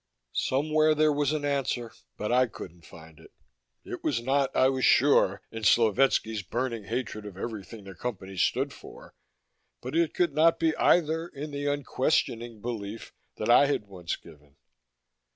[0.33, 3.31] Somewhere there was an answer, but I couldn't find it.
[3.85, 8.73] It was not, I was sure, in Slovetski's burning hatred of everything the Company stood
[8.73, 9.13] for.
[9.79, 14.55] But it could not be, either, in the unquestioning belief that I had once given.